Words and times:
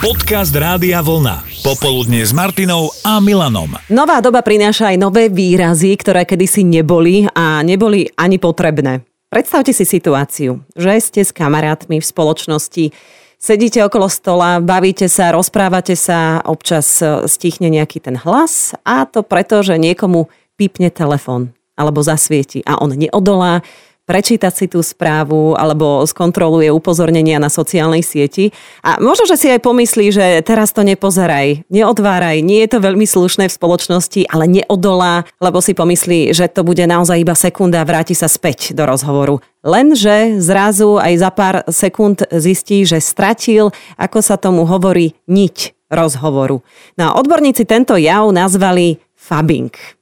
Podcast 0.00 0.56
Rádia 0.56 1.04
Vlna. 1.04 1.44
Popoludne 1.60 2.24
s 2.24 2.32
Martinou 2.32 2.88
a 3.04 3.20
Milanom. 3.20 3.76
Nová 3.92 4.24
doba 4.24 4.40
prináša 4.40 4.88
aj 4.88 4.96
nové 4.96 5.28
výrazy, 5.28 5.92
ktoré 5.92 6.24
kedysi 6.24 6.64
neboli 6.64 7.28
a 7.36 7.60
neboli 7.60 8.08
ani 8.16 8.40
potrebné. 8.40 9.04
Predstavte 9.28 9.76
si 9.76 9.84
situáciu, 9.84 10.64
že 10.72 10.96
ste 11.04 11.20
s 11.20 11.36
kamarátmi 11.36 12.00
v 12.00 12.08
spoločnosti, 12.16 12.96
sedíte 13.36 13.84
okolo 13.84 14.08
stola, 14.08 14.56
bavíte 14.64 15.04
sa, 15.04 15.36
rozprávate 15.36 15.92
sa, 16.00 16.40
občas 16.48 17.04
stichne 17.28 17.68
nejaký 17.68 18.00
ten 18.00 18.16
hlas 18.16 18.72
a 18.88 19.04
to 19.04 19.20
preto, 19.20 19.60
že 19.60 19.76
niekomu 19.76 20.32
pípne 20.56 20.88
telefón 20.88 21.52
alebo 21.76 22.00
zasvieti 22.00 22.64
a 22.64 22.80
on 22.80 22.96
neodolá, 22.96 23.60
prečítať 24.10 24.50
si 24.50 24.66
tú 24.66 24.82
správu 24.82 25.54
alebo 25.54 26.02
skontroluje 26.02 26.66
upozornenia 26.74 27.38
na 27.38 27.46
sociálnej 27.46 28.02
sieti. 28.02 28.50
A 28.82 28.98
možno, 28.98 29.30
že 29.30 29.38
si 29.38 29.46
aj 29.46 29.62
pomyslí, 29.62 30.10
že 30.10 30.26
teraz 30.42 30.74
to 30.74 30.82
nepozeraj, 30.82 31.62
neotváraj, 31.70 32.42
nie 32.42 32.66
je 32.66 32.74
to 32.74 32.82
veľmi 32.82 33.06
slušné 33.06 33.46
v 33.46 33.54
spoločnosti, 33.54 34.26
ale 34.26 34.50
neodolá, 34.50 35.22
lebo 35.38 35.62
si 35.62 35.78
pomyslí, 35.78 36.34
že 36.34 36.50
to 36.50 36.66
bude 36.66 36.82
naozaj 36.82 37.22
iba 37.22 37.38
sekunda 37.38 37.86
a 37.86 37.86
vráti 37.86 38.18
sa 38.18 38.26
späť 38.26 38.74
do 38.74 38.82
rozhovoru. 38.82 39.38
Lenže 39.62 40.42
zrazu 40.42 40.98
aj 40.98 41.14
za 41.14 41.30
pár 41.30 41.56
sekúnd 41.70 42.26
zistí, 42.34 42.82
že 42.82 42.98
stratil, 42.98 43.70
ako 43.94 44.18
sa 44.26 44.34
tomu 44.34 44.66
hovorí, 44.66 45.14
niť 45.30 45.78
rozhovoru. 45.86 46.66
No 46.98 47.02
a 47.06 47.14
odborníci 47.14 47.62
tento 47.62 47.94
jav 47.94 48.26
nazvali 48.34 48.98
fabbing 49.14 49.99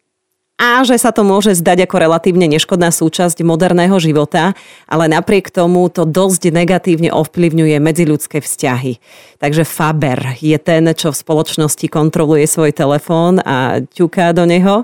a 0.58 0.82
že 0.82 0.98
sa 0.98 1.14
to 1.14 1.22
môže 1.22 1.54
zdať 1.54 1.86
ako 1.86 1.96
relatívne 2.02 2.50
neškodná 2.50 2.90
súčasť 2.90 3.46
moderného 3.46 3.94
života, 4.02 4.58
ale 4.90 5.06
napriek 5.06 5.54
tomu 5.54 5.86
to 5.86 6.02
dosť 6.02 6.50
negatívne 6.50 7.14
ovplyvňuje 7.14 7.78
medziľudské 7.78 8.42
vzťahy. 8.42 8.98
Takže 9.38 9.62
Faber 9.62 10.34
je 10.42 10.58
ten, 10.58 10.82
čo 10.98 11.14
v 11.14 11.20
spoločnosti 11.22 11.86
kontroluje 11.86 12.50
svoj 12.50 12.74
telefón 12.74 13.38
a 13.46 13.86
ťuká 13.86 14.34
do 14.34 14.50
neho. 14.50 14.83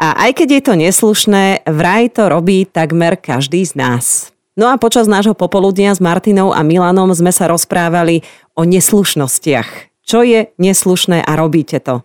A 0.00 0.16
aj 0.26 0.40
keď 0.40 0.48
je 0.48 0.62
to 0.64 0.74
neslušné, 0.80 1.44
vraj 1.68 2.08
to 2.08 2.32
robí 2.32 2.64
takmer 2.64 3.20
každý 3.20 3.68
z 3.68 3.76
nás. 3.76 4.32
No 4.56 4.72
a 4.72 4.80
počas 4.80 5.08
nášho 5.08 5.36
popoludnia 5.36 5.92
s 5.92 6.00
Martinou 6.00 6.56
a 6.56 6.64
Milanom 6.64 7.12
sme 7.12 7.32
sa 7.36 7.52
rozprávali 7.52 8.24
o 8.56 8.64
neslušnostiach. 8.64 9.92
Čo 10.08 10.24
je 10.24 10.48
neslušné 10.56 11.20
a 11.20 11.32
robíte 11.36 11.80
to? 11.84 12.00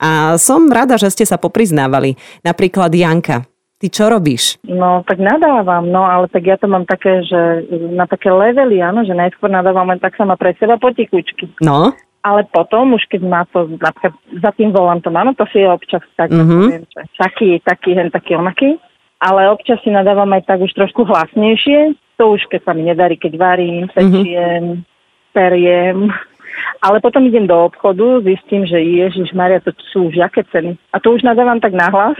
A 0.00 0.36
som 0.36 0.68
rada, 0.68 1.00
že 1.00 1.12
ste 1.12 1.24
sa 1.24 1.40
popriznávali. 1.40 2.16
Napríklad 2.44 2.92
Janka, 2.92 3.48
Ty 3.76 3.92
čo 3.92 4.08
robíš? 4.08 4.56
No, 4.64 5.04
tak 5.04 5.20
nadávam, 5.20 5.92
no, 5.92 6.00
ale 6.00 6.32
tak 6.32 6.48
ja 6.48 6.56
to 6.56 6.64
mám 6.64 6.88
také, 6.88 7.20
že 7.28 7.68
na 7.92 8.08
také 8.08 8.32
levely, 8.32 8.80
áno, 8.80 9.04
že 9.04 9.12
najskôr 9.12 9.52
nadávam 9.52 9.92
len 9.92 10.00
tak 10.00 10.16
sama 10.16 10.32
pre 10.32 10.56
seba 10.56 10.80
potikučky. 10.80 11.52
No. 11.60 11.92
Ale 12.24 12.48
potom, 12.48 12.96
už 12.96 13.04
keď 13.12 13.20
má 13.28 13.44
to, 13.52 13.68
napríklad 13.76 14.16
za 14.40 14.50
tým 14.56 14.72
volám 14.72 15.04
to, 15.04 15.12
áno, 15.12 15.36
to 15.36 15.44
si 15.52 15.60
je 15.60 15.68
občas 15.68 16.00
tak, 16.16 16.32
mm-hmm. 16.32 16.62
neviem, 16.72 16.84
že 16.88 17.00
taký, 17.20 17.60
taký, 17.60 17.90
hen 18.00 18.08
taký, 18.08 18.40
onaký. 18.40 18.80
Ale 19.20 19.52
občas 19.52 19.76
si 19.84 19.92
nadávam 19.92 20.32
aj 20.32 20.48
tak 20.48 20.64
už 20.64 20.72
trošku 20.72 21.04
hlasnejšie. 21.04 22.00
To 22.16 22.32
už 22.32 22.48
keď 22.48 22.64
sa 22.64 22.72
mi 22.72 22.88
nedarí, 22.88 23.20
keď 23.20 23.36
varím, 23.36 23.92
pečiem, 23.92 24.80
mm-hmm. 24.80 25.36
periem, 25.36 26.08
ale 26.86 27.02
potom 27.02 27.26
idem 27.26 27.50
do 27.50 27.66
obchodu, 27.66 28.22
zistím, 28.22 28.62
že 28.62 28.78
Ježiš 28.78 29.34
Maria, 29.34 29.58
to 29.58 29.74
sú 29.90 30.06
už 30.06 30.22
aké 30.22 30.46
ceny. 30.54 30.78
A 30.94 31.02
to 31.02 31.18
už 31.18 31.26
nadávam 31.26 31.58
tak 31.58 31.74
nahlas. 31.74 32.14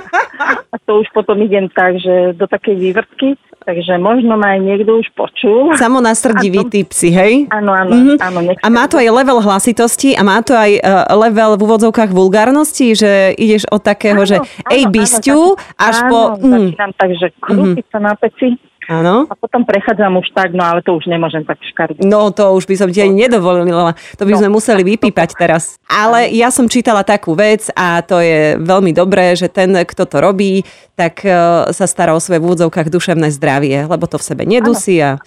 a 0.74 0.76
to 0.86 1.02
už 1.02 1.10
potom 1.10 1.42
idem 1.42 1.66
tak, 1.66 1.98
že 1.98 2.38
do 2.38 2.46
takej 2.46 2.78
vývrtky. 2.78 3.34
Takže 3.66 4.00
možno 4.00 4.38
ma 4.40 4.56
aj 4.56 4.60
niekto 4.64 5.02
už 5.02 5.12
počul. 5.12 5.76
Samo 5.76 6.00
nastrdivý 6.00 6.64
to... 6.64 6.72
typ 6.72 6.88
si, 6.94 7.12
hej? 7.12 7.50
Áno, 7.52 7.74
áno. 7.74 7.92
Mm-hmm. 7.92 8.16
áno 8.22 8.38
a 8.54 8.68
má 8.72 8.88
to 8.88 8.96
aj 8.96 9.12
level 9.12 9.44
hlasitosti 9.44 10.16
a 10.16 10.24
má 10.24 10.40
to 10.40 10.56
aj 10.56 10.80
uh, 10.80 11.04
level 11.12 11.58
v 11.58 11.64
úvodzovkách 11.68 12.08
vulgárnosti, 12.14 12.96
že 12.96 13.36
ideš 13.36 13.68
od 13.68 13.84
takého, 13.84 14.24
áno, 14.24 14.30
že 14.30 14.40
áno, 14.40 14.72
ej 14.72 14.82
bisťu, 14.88 15.40
až 15.76 15.96
áno, 16.00 16.08
po... 16.08 16.20
Mm. 16.40 16.72
Začínam 16.72 16.92
tak, 16.96 17.10
že 17.12 17.26
krútiť 17.44 17.84
mm-hmm. 17.84 17.92
sa 17.92 17.98
na 18.00 18.12
peci 18.16 18.48
Áno. 18.88 19.28
A 19.28 19.36
potom 19.36 19.68
prechádzam 19.68 20.16
už 20.16 20.32
tak, 20.32 20.56
no 20.56 20.64
ale 20.64 20.80
to 20.80 20.96
už 20.96 21.12
nemôžem 21.12 21.44
tak 21.44 21.60
škariť. 21.60 22.00
No 22.08 22.32
to 22.32 22.56
už 22.56 22.64
by 22.64 22.74
som 22.80 22.88
ti 22.88 23.04
ani 23.04 23.28
nedovolila. 23.28 23.92
To 24.16 24.24
by 24.24 24.32
no. 24.32 24.38
sme 24.40 24.48
museli 24.48 24.80
vypípať 24.80 25.36
teraz. 25.36 25.76
Ale 25.84 26.32
ja 26.32 26.48
som 26.48 26.64
čítala 26.64 27.04
takú 27.04 27.36
vec 27.36 27.68
a 27.76 28.00
to 28.00 28.16
je 28.24 28.56
veľmi 28.56 28.96
dobré, 28.96 29.36
že 29.36 29.52
ten, 29.52 29.76
kto 29.76 30.08
to 30.08 30.24
robí, 30.24 30.64
tak 30.96 31.20
e, 31.20 31.28
sa 31.68 31.84
stará 31.84 32.16
o 32.16 32.20
svoje 32.24 32.40
v 32.40 32.48
úvodzovkách 32.48 32.88
duševné 32.88 33.28
zdravie, 33.28 33.84
lebo 33.84 34.08
to 34.08 34.16
v 34.16 34.24
sebe 34.24 34.48
nedusí 34.48 34.96
a... 35.04 35.20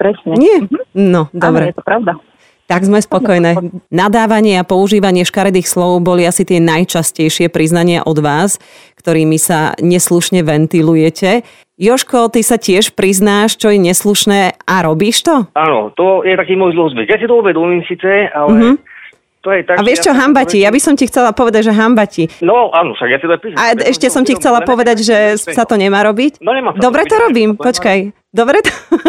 Presne. 0.00 0.32
Nie? 0.40 0.64
Mhm. 0.64 0.80
No, 0.96 1.28
dobre. 1.36 1.68
Áno, 1.68 1.72
je 1.76 1.76
to 1.76 1.84
pravda. 1.84 2.12
Tak 2.72 2.88
sme 2.88 3.04
spokojné. 3.04 3.58
Nadávanie 3.92 4.56
a 4.56 4.64
používanie 4.64 5.28
škaredých 5.28 5.68
slov 5.68 6.00
boli 6.00 6.24
asi 6.24 6.48
tie 6.48 6.56
najčastejšie 6.56 7.52
priznania 7.52 8.00
od 8.00 8.16
vás, 8.24 8.56
ktorými 8.96 9.36
sa 9.36 9.76
neslušne 9.76 10.40
ventilujete. 10.40 11.44
Joško, 11.82 12.30
ty 12.30 12.46
sa 12.46 12.62
tiež 12.62 12.94
priznáš, 12.94 13.58
čo 13.58 13.66
je 13.74 13.82
neslušné 13.82 14.54
a 14.54 14.74
robíš 14.86 15.26
to? 15.26 15.50
Áno, 15.58 15.90
to 15.98 16.22
je 16.22 16.38
taký 16.38 16.54
môj 16.54 16.78
zlozvyk. 16.78 17.10
Ja 17.10 17.18
si 17.18 17.26
to 17.26 17.42
uvedomím 17.42 17.82
síce, 17.90 18.30
ale... 18.30 18.54
Mm-hmm. 18.54 18.76
To 19.42 19.50
je 19.50 19.66
tak, 19.66 19.74
a 19.74 19.82
vieš 19.82 20.06
čo, 20.06 20.14
ja 20.14 20.22
hamba 20.22 20.46
ti? 20.46 20.62
Ja 20.62 20.70
by 20.70 20.78
som 20.78 20.94
ti 20.94 21.10
chcela 21.10 21.34
povedať, 21.34 21.66
že 21.66 21.74
hamba 21.74 22.06
ti. 22.06 22.30
No 22.46 22.70
áno, 22.70 22.94
však 22.94 23.08
ja 23.10 23.18
si 23.18 23.26
to 23.26 23.34
priznám. 23.42 23.58
A 23.58 23.74
ešte 23.74 24.06
som 24.06 24.22
ti 24.22 24.38
chcela 24.38 24.62
povedať, 24.62 25.02
že 25.02 25.34
sa 25.34 25.66
to 25.66 25.74
nemá 25.74 26.06
robiť. 26.06 26.38
No 26.38 26.54
nemá 26.54 26.70
Dobre 26.78 27.02
to 27.10 27.18
robím, 27.18 27.58
počkaj. 27.58 28.14
Dobre 28.32 28.64
to? 28.64 28.72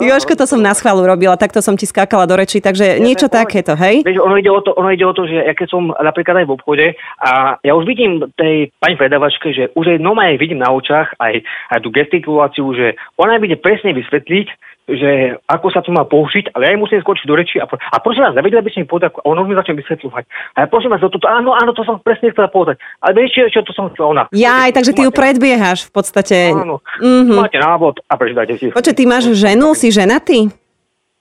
No, 0.00 0.10
Joško, 0.10 0.34
to 0.34 0.48
som 0.48 0.64
na 0.64 0.72
schválu 0.72 1.04
robila, 1.04 1.36
takto 1.36 1.60
som 1.60 1.76
ti 1.76 1.84
skákala 1.84 2.24
do 2.24 2.34
reči, 2.34 2.58
takže 2.58 2.96
ja 2.96 3.02
niečo 3.04 3.28
takéto, 3.28 3.76
hej? 3.76 4.00
Vieš, 4.00 4.16
ono 4.16 4.40
ide, 4.40 4.48
o 4.48 4.58
to, 4.64 4.72
ono 4.74 4.90
ide 4.90 5.04
o 5.04 5.12
to, 5.12 5.28
že 5.28 5.44
ja 5.44 5.52
keď 5.52 5.68
som 5.70 5.92
napríklad 5.92 6.42
aj 6.42 6.46
v 6.48 6.54
obchode 6.56 6.86
a 7.20 7.60
ja 7.60 7.72
už 7.76 7.84
vidím 7.84 8.24
tej 8.34 8.72
pani 8.80 8.96
predavačke, 8.96 9.52
že 9.52 9.70
už 9.76 9.94
aj 9.94 9.98
aj 10.00 10.40
vidím 10.40 10.64
na 10.64 10.72
očách 10.72 11.14
aj, 11.20 11.44
aj 11.44 11.78
tú 11.84 11.92
gestikuláciu, 11.92 12.64
že 12.72 12.96
ona 13.20 13.36
bude 13.36 13.60
presne 13.60 13.92
vysvetliť, 13.92 14.48
že 14.84 15.40
ako 15.48 15.72
sa 15.72 15.80
to 15.80 15.88
má 15.96 16.04
použiť, 16.04 16.52
ale 16.52 16.68
ja 16.68 16.74
im 16.76 16.84
musím 16.84 17.00
skočiť 17.00 17.24
do 17.24 17.34
reči 17.36 17.56
a, 17.56 17.64
a 17.64 17.96
prosím 18.04 18.28
vás, 18.28 18.36
nevedela 18.36 18.60
by 18.60 18.68
ste 18.68 18.84
mi 18.84 18.88
povedať, 18.88 19.16
a 19.16 19.24
ono 19.24 19.48
mi 19.48 19.56
začne 19.56 19.80
vysvetľovať. 19.80 20.24
A 20.28 20.56
ja 20.60 20.66
prosím 20.68 20.92
vás, 20.92 21.00
toto, 21.00 21.24
áno, 21.24 21.56
áno, 21.56 21.72
to 21.72 21.88
som 21.88 21.96
presne 22.04 22.28
chcela 22.36 22.52
povedať. 22.52 22.76
Ale 23.00 23.16
vieš, 23.16 23.32
čo, 23.32 23.42
čo 23.48 23.60
to 23.64 23.72
som 23.72 23.88
chcela 23.96 24.12
ona. 24.12 24.24
Ja 24.36 24.68
aj, 24.68 24.76
takže 24.76 24.92
ty 24.92 25.08
ju 25.08 25.12
predbiehaš 25.12 25.88
v 25.88 25.92
podstate. 25.96 26.36
Áno, 26.52 26.84
mm-hmm. 27.00 27.32
máte 27.32 27.56
návod 27.56 28.04
a 28.04 28.12
prečítajte 28.24 28.54
si. 28.56 28.66
Počkaj, 28.72 28.96
ty 28.96 29.04
máš 29.04 29.24
ženu, 29.36 29.76
si 29.76 29.92
ženatý? 29.92 30.48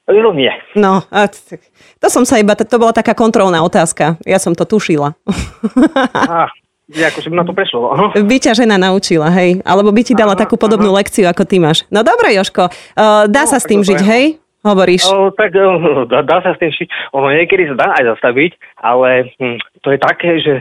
No 0.08 0.32
nie. 0.36 0.52
No, 0.76 1.04
to 2.00 2.08
som 2.12 2.28
sa 2.28 2.40
iba, 2.40 2.56
to 2.56 2.76
bola 2.76 2.92
taká 2.92 3.16
kontrolná 3.16 3.64
otázka. 3.64 4.20
Ja 4.28 4.40
som 4.40 4.56
to 4.56 4.68
tušila. 4.68 5.16
Aha. 6.16 6.48
Ako 6.94 7.20
som 7.24 7.32
na 7.32 7.48
to 7.48 7.56
prešlo. 7.56 7.96
Aha. 7.96 8.12
By 8.12 8.38
ťa 8.44 8.60
žena 8.60 8.76
naučila, 8.76 9.32
hej? 9.32 9.64
Alebo 9.64 9.96
by 9.96 10.04
ti 10.04 10.12
dala 10.12 10.36
aha, 10.36 10.44
takú 10.44 10.60
podobnú 10.60 10.92
aha. 10.92 11.00
lekciu, 11.00 11.24
ako 11.32 11.48
ty 11.48 11.56
máš. 11.64 11.88
No 11.88 12.04
dobre, 12.04 12.36
Joško, 12.36 12.68
uh, 12.68 13.24
dá 13.32 13.48
no, 13.48 13.50
sa 13.50 13.58
s 13.58 13.66
tým 13.66 13.80
žiť, 13.80 14.00
hej? 14.04 14.44
Hovoríš. 14.64 15.08
O, 15.08 15.32
tak 15.32 15.56
o, 15.56 16.08
dá, 16.08 16.24
dá 16.24 16.44
sa 16.44 16.56
s 16.56 16.60
tým 16.60 16.72
žiť. 16.72 16.88
Ono 17.16 17.32
niekedy 17.32 17.72
sa 17.72 17.76
dá 17.80 17.88
aj 18.00 18.04
zastaviť, 18.16 18.52
ale 18.80 19.32
hm, 19.40 19.58
to 19.84 19.88
je 19.92 20.00
také, 20.00 20.32
že 20.40 20.54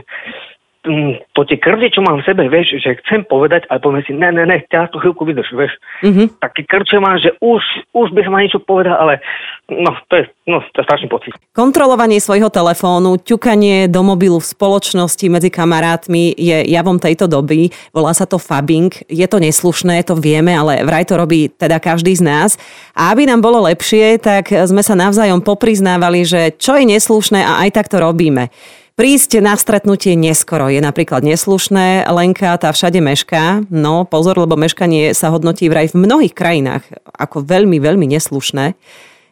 Mm, 0.82 1.22
to 1.38 1.46
tie 1.46 1.62
krvie, 1.62 1.94
čo 1.94 2.02
mám 2.02 2.18
v 2.18 2.26
sebe, 2.26 2.50
vieš, 2.50 2.82
že 2.82 2.98
chcem 3.06 3.22
povedať, 3.22 3.70
ale 3.70 3.78
poviem 3.78 4.02
si, 4.02 4.18
ne, 4.18 4.34
ne, 4.34 4.42
ne, 4.42 4.66
teraz 4.66 4.90
tú 4.90 4.98
chvíľku 4.98 5.22
vydrž, 5.22 5.54
vieš. 5.54 5.78
Mm-hmm. 6.02 6.42
Taký 6.42 6.66
krv, 6.66 6.82
čo 6.82 6.98
mám, 6.98 7.22
že 7.22 7.30
už, 7.38 7.62
už 7.94 8.10
by 8.10 8.26
som 8.26 8.34
ma 8.34 8.42
niečo 8.42 8.58
povedal, 8.58 8.98
ale 8.98 9.22
no, 9.70 9.94
to 10.10 10.18
je, 10.18 10.24
no, 10.50 10.58
to 10.74 10.82
je 10.82 10.86
strašný 10.90 11.06
pocit. 11.06 11.38
Kontrolovanie 11.54 12.18
svojho 12.18 12.50
telefónu, 12.50 13.14
ťukanie 13.22 13.86
do 13.86 14.02
mobilu 14.02 14.42
v 14.42 14.50
spoločnosti 14.50 15.22
medzi 15.30 15.54
kamarátmi 15.54 16.34
je 16.34 16.66
javom 16.66 16.98
tejto 16.98 17.30
doby. 17.30 17.70
Volá 17.94 18.10
sa 18.10 18.26
to 18.26 18.42
fabbing. 18.42 18.90
Je 19.06 19.30
to 19.30 19.38
neslušné, 19.38 20.02
to 20.02 20.18
vieme, 20.18 20.50
ale 20.50 20.82
vraj 20.82 21.06
to 21.06 21.14
robí 21.14 21.46
teda 21.46 21.78
každý 21.78 22.18
z 22.18 22.26
nás. 22.26 22.58
A 22.98 23.14
aby 23.14 23.30
nám 23.30 23.38
bolo 23.38 23.70
lepšie, 23.70 24.18
tak 24.18 24.50
sme 24.50 24.82
sa 24.82 24.98
navzájom 24.98 25.46
popriznávali, 25.46 26.26
že 26.26 26.50
čo 26.58 26.74
je 26.74 26.90
neslušné 26.90 27.38
a 27.38 27.62
aj 27.62 27.70
tak 27.70 27.86
to 27.86 28.02
robíme. 28.02 28.50
Prísť 28.92 29.40
na 29.40 29.56
stretnutie 29.56 30.12
neskoro 30.20 30.68
je 30.68 30.76
napríklad 30.76 31.24
neslušné, 31.24 32.04
Lenka 32.12 32.52
tá 32.60 32.68
všade 32.68 33.00
mešká, 33.00 33.64
no 33.72 34.04
pozor, 34.04 34.36
lebo 34.36 34.52
meškanie 34.52 35.16
sa 35.16 35.32
hodnotí 35.32 35.72
vraj 35.72 35.88
v 35.88 36.04
mnohých 36.04 36.36
krajinách 36.36 36.84
ako 37.16 37.40
veľmi, 37.40 37.80
veľmi 37.80 38.04
neslušné. 38.12 38.76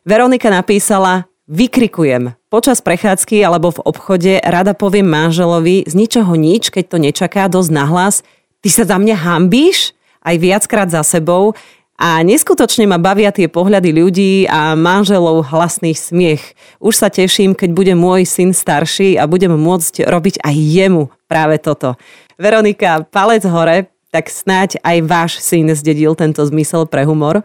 Veronika 0.09 0.49
napísala, 0.49 1.29
vykrikujem. 1.45 2.33
Počas 2.49 2.81
prechádzky 2.81 3.45
alebo 3.45 3.69
v 3.75 3.85
obchode 3.85 4.41
rada 4.41 4.73
poviem 4.73 5.05
manželovi 5.05 5.85
z 5.85 5.93
ničoho 5.93 6.33
nič, 6.41 6.73
keď 6.73 6.85
to 6.89 6.97
nečaká 6.97 7.45
dosť 7.53 7.71
nahlas, 7.75 8.25
ty 8.65 8.73
sa 8.73 8.89
za 8.89 8.97
mňa 8.97 9.17
hambíš? 9.19 9.93
Aj 10.25 10.37
viackrát 10.37 10.89
za 10.89 11.05
sebou. 11.05 11.53
A 12.01 12.25
neskutočne 12.25 12.89
ma 12.89 12.97
bavia 12.97 13.29
tie 13.29 13.45
pohľady 13.45 13.93
ľudí 13.93 14.33
a 14.49 14.73
manželov 14.73 15.53
hlasný 15.53 15.93
smiech. 15.93 16.57
Už 16.81 16.97
sa 16.97 17.13
teším, 17.13 17.53
keď 17.53 17.77
bude 17.77 17.93
môj 17.93 18.25
syn 18.25 18.57
starší 18.57 19.21
a 19.21 19.29
budem 19.29 19.53
môcť 19.53 20.09
robiť 20.09 20.41
aj 20.41 20.57
jemu 20.57 21.13
práve 21.29 21.61
toto. 21.61 22.01
Veronika, 22.41 23.05
palec 23.05 23.45
hore, 23.45 23.93
tak 24.09 24.33
snáď 24.33 24.81
aj 24.81 24.97
váš 25.05 25.33
syn 25.45 25.69
zdedil 25.77 26.17
tento 26.17 26.41
zmysel 26.41 26.89
pre 26.89 27.05
humor. 27.05 27.45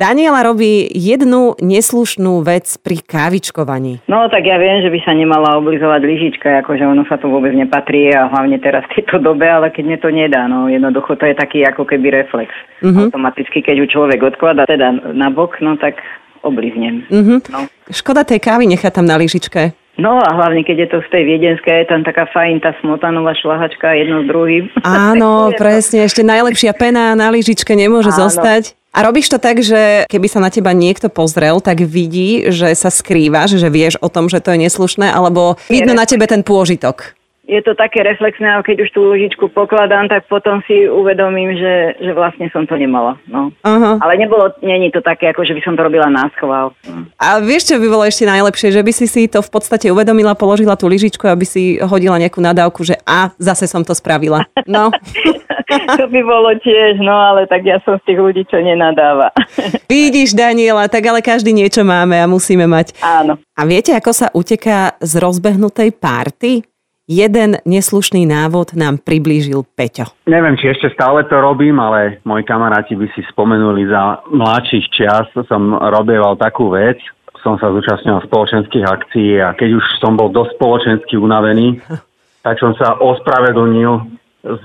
Daniela 0.00 0.40
robí 0.40 0.88
jednu 0.96 1.60
neslušnú 1.60 2.40
vec 2.40 2.80
pri 2.80 3.04
kávičkovaní. 3.04 4.00
No 4.08 4.32
tak 4.32 4.48
ja 4.48 4.56
viem, 4.56 4.80
že 4.80 4.88
by 4.88 4.98
sa 5.04 5.12
nemala 5.12 5.60
oblizovať 5.60 6.00
lyžička, 6.08 6.64
akože 6.64 6.88
ono 6.88 7.04
sa 7.04 7.20
to 7.20 7.28
vôbec 7.28 7.52
nepatrí 7.52 8.08
a 8.16 8.32
hlavne 8.32 8.56
teraz 8.64 8.88
v 8.88 9.04
tejto 9.04 9.20
dobe, 9.20 9.44
ale 9.44 9.68
keď 9.68 9.84
mne 9.84 9.98
to 10.00 10.08
nedá, 10.08 10.48
no 10.48 10.72
jednoducho 10.72 11.20
to 11.20 11.28
je 11.28 11.36
taký 11.36 11.68
ako 11.68 11.84
keby 11.84 12.16
reflex. 12.16 12.48
Uh-huh. 12.80 13.12
Automaticky, 13.12 13.60
keď 13.60 13.84
ju 13.84 13.86
človek 13.92 14.24
odklada 14.24 14.64
teda 14.64 15.12
na 15.12 15.28
bok, 15.28 15.60
no 15.60 15.76
tak 15.76 16.00
obliznem. 16.40 17.04
Uh-huh. 17.12 17.44
No. 17.52 17.68
Škoda 17.92 18.24
tej 18.24 18.40
kávy 18.40 18.72
nechať 18.72 18.96
tam 18.96 19.04
na 19.04 19.20
lyžičke. 19.20 19.76
No 20.00 20.16
a 20.16 20.32
hlavne, 20.32 20.64
keď 20.64 20.76
je 20.80 20.88
to 20.96 20.98
z 21.04 21.08
tej 21.12 21.22
viedenskej, 21.28 21.84
je 21.84 21.92
tam 21.92 22.00
taká 22.00 22.24
fajn 22.32 22.64
tá 22.64 22.72
smotanová 22.80 23.36
šlahačka 23.36 23.92
jedno 23.92 24.24
s 24.24 24.32
druhým. 24.32 24.72
Áno, 24.80 25.52
presne. 25.60 26.08
Ešte 26.08 26.24
najlepšia 26.24 26.72
pena 26.72 27.12
na 27.12 27.28
lyžičke 27.28 27.76
nemôže 27.76 28.08
Áno. 28.16 28.24
zostať. 28.24 28.79
A 28.90 29.06
robíš 29.06 29.30
to 29.30 29.38
tak, 29.38 29.62
že 29.62 30.02
keby 30.10 30.26
sa 30.26 30.42
na 30.42 30.50
teba 30.50 30.74
niekto 30.74 31.06
pozrel, 31.06 31.62
tak 31.62 31.78
vidí, 31.86 32.50
že 32.50 32.74
sa 32.74 32.90
skrývaš, 32.90 33.54
že 33.54 33.70
vieš 33.70 33.94
o 34.02 34.10
tom, 34.10 34.26
že 34.26 34.42
to 34.42 34.50
je 34.50 34.66
neslušné, 34.66 35.14
alebo 35.14 35.54
vidno 35.70 35.94
na 35.94 36.10
tebe 36.10 36.26
ten 36.26 36.42
pôžitok. 36.42 37.14
Je 37.50 37.58
to 37.66 37.74
také 37.74 38.06
reflexné, 38.06 38.46
ale 38.46 38.62
keď 38.62 38.86
už 38.86 38.90
tú 38.94 39.10
lyžičku 39.10 39.50
pokladám, 39.50 40.06
tak 40.06 40.30
potom 40.30 40.62
si 40.70 40.86
uvedomím, 40.86 41.58
že, 41.58 41.98
že 41.98 42.14
vlastne 42.14 42.46
som 42.54 42.62
to 42.62 42.78
nemala. 42.78 43.18
No. 43.26 43.50
Aha. 43.66 43.98
Ale 43.98 44.22
nebolo, 44.22 44.54
není 44.62 44.94
to 44.94 45.02
také, 45.02 45.34
ako 45.34 45.42
že 45.42 45.58
by 45.58 45.62
som 45.66 45.74
to 45.74 45.82
robila 45.82 46.06
na 46.06 46.30
schvál. 46.38 46.70
No. 46.86 47.10
A 47.18 47.42
vieš, 47.42 47.74
čo 47.74 47.82
by 47.82 47.86
bolo 47.90 48.06
ešte 48.06 48.22
najlepšie? 48.22 48.70
Že 48.70 48.82
by 48.86 48.92
si 48.94 49.06
si 49.10 49.26
to 49.26 49.42
v 49.42 49.50
podstate 49.50 49.90
uvedomila, 49.90 50.38
položila 50.38 50.78
tú 50.78 50.86
lyžičku, 50.86 51.26
aby 51.26 51.42
si 51.42 51.82
hodila 51.82 52.22
nejakú 52.22 52.38
nadávku, 52.38 52.86
že 52.86 52.94
a, 53.02 53.34
zase 53.42 53.66
som 53.66 53.82
to 53.82 53.98
spravila. 53.98 54.46
No, 54.70 54.94
to 55.98 56.04
by 56.06 56.20
bolo 56.22 56.54
tiež, 56.62 57.02
no 57.02 57.14
ale 57.14 57.46
tak 57.50 57.66
ja 57.66 57.82
som 57.82 57.98
z 57.98 58.14
tých 58.14 58.18
ľudí, 58.22 58.42
čo 58.46 58.62
nenadáva. 58.62 59.34
vidíš, 59.90 60.38
Daniela, 60.38 60.86
tak 60.86 61.02
ale 61.06 61.18
každý 61.22 61.50
niečo 61.50 61.82
máme 61.82 62.18
a 62.18 62.30
musíme 62.30 62.70
mať. 62.70 62.94
Áno. 63.02 63.38
A 63.58 63.60
viete, 63.66 63.90
ako 63.94 64.10
sa 64.14 64.26
uteká 64.30 64.94
z 65.02 65.12
rozbehnutej 65.18 65.94
párty? 65.98 66.69
Jeden 67.10 67.58
neslušný 67.66 68.22
návod 68.22 68.78
nám 68.78 69.02
priblížil 69.02 69.66
Peťo. 69.74 70.14
Neviem, 70.30 70.54
či 70.54 70.70
ešte 70.70 70.94
stále 70.94 71.26
to 71.26 71.42
robím, 71.42 71.82
ale 71.82 72.22
moji 72.22 72.46
kamaráti 72.46 72.94
by 72.94 73.10
si 73.18 73.26
spomenuli 73.34 73.82
za 73.90 74.22
mladších 74.30 74.86
čias. 74.94 75.26
Som 75.50 75.74
robieval 75.74 76.38
takú 76.38 76.70
vec, 76.70 77.02
som 77.42 77.58
sa 77.58 77.74
zúčastnil 77.74 78.22
spoločenských 78.30 78.86
akcií 78.86 79.42
a 79.42 79.58
keď 79.58 79.82
už 79.82 79.84
som 79.98 80.14
bol 80.14 80.30
dosť 80.30 80.54
spoločensky 80.54 81.18
unavený, 81.18 81.82
tak 82.46 82.62
som 82.62 82.78
sa 82.78 82.94
ospravedlnil 83.02 84.06
s 84.46 84.64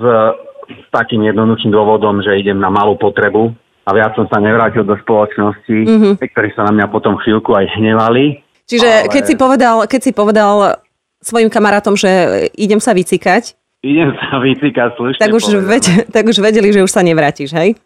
takým 0.93 1.25
jednoduchým 1.25 1.73
dôvodom, 1.73 2.21
že 2.21 2.37
idem 2.37 2.61
na 2.61 2.69
malú 2.69 2.93
potrebu 2.93 3.57
a 3.85 3.89
viac 3.89 4.13
som 4.13 4.29
sa 4.29 4.37
nevrátil 4.37 4.85
do 4.85 4.93
spoločnosti, 5.01 5.77
mm-hmm. 5.81 6.13
ktorí 6.21 6.53
sa 6.53 6.69
na 6.69 6.77
mňa 6.77 6.93
potom 6.93 7.17
chvíľku 7.25 7.57
aj 7.57 7.73
hnevali. 7.73 8.45
Čiže 8.69 9.09
Ale- 9.09 9.09
keď, 9.09 9.23
si 9.25 9.33
povedal, 9.33 9.75
keď 9.89 10.01
si 10.05 10.11
povedal 10.13 10.84
svojim 11.25 11.49
kamarátom, 11.49 11.93
že 11.93 12.07
idem 12.53 12.77
sa 12.77 12.93
vycikať, 12.93 13.57
Idem 13.81 14.17
sa 14.17 14.41
vycikať 14.41 14.97
slušne 14.97 15.21
tak 15.21 15.29
už, 15.29 15.43
povedané. 15.45 15.69
ved, 15.69 15.85
tak 16.09 16.25
už 16.25 16.37
vedeli, 16.39 16.69
že 16.69 16.81
už 16.81 16.89
sa 16.89 17.01
nevrátiš, 17.01 17.53
hej? 17.53 17.77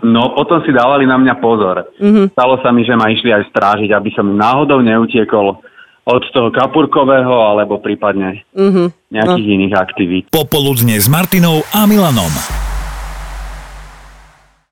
No, 0.00 0.32
potom 0.32 0.64
si 0.64 0.72
dávali 0.72 1.04
na 1.04 1.20
mňa 1.20 1.34
pozor. 1.36 1.92
Mm-hmm. 2.00 2.32
Stalo 2.32 2.56
sa 2.60 2.72
mi, 2.72 2.82
že 2.82 2.96
ma 2.96 3.04
išli 3.06 3.28
aj 3.28 3.52
strážiť, 3.52 3.92
aby 3.92 4.10
som 4.10 4.24
náhodou 4.24 4.80
neutiekol 4.80 5.60
od 6.02 6.22
toho 6.32 6.48
kapurkového 6.48 7.36
alebo 7.46 7.76
prípadne 7.76 8.48
Mhm. 8.56 9.12
nejakých 9.12 9.46
iných 9.50 9.74
aktivít. 9.76 10.24
Popoludne 10.32 10.96
s 10.96 11.04
Martinou 11.04 11.60
a 11.68 11.84
Milanom. 11.84 12.32